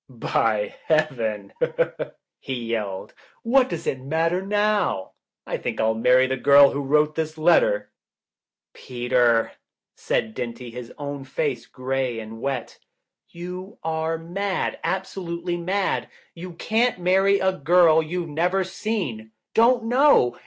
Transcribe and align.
"By 0.09 0.73
heaven" 0.85 1.53
he 2.39 2.55
yelled, 2.55 3.13
"what 3.43 3.69
does 3.69 3.85
it 3.85 3.99
mat 3.99 4.31
ter 4.31 4.41
now? 4.41 5.11
I 5.45 5.57
think 5.57 5.79
I'll 5.79 5.93
marry 5.93 6.25
the 6.25 6.37
girl 6.37 6.71
who 6.71 6.81
wrote 6.81 7.13
this 7.13 7.37
letter." 7.37 7.91
"Peter," 8.73 9.51
said 9.93 10.33
Dinty, 10.33 10.71
his 10.71 10.91
own 10.97 11.23
face 11.23 11.67
gray 11.67 12.19
and 12.19 12.41
wet, 12.41 12.79
"you 13.29 13.77
are 13.83 14.17
mad, 14.17 14.79
absolutely 14.83 15.55
mad. 15.55 16.09
You 16.33 16.53
can't 16.53 16.97
marry 16.99 17.39
a 17.39 17.51
girl 17.53 18.01
you've 18.01 18.27
never 18.27 18.63
seen— 18.63 19.33
don't 19.53 19.83
know. 19.83 20.35